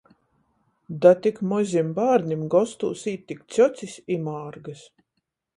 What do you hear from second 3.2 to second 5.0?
tik cjocis i mārgys.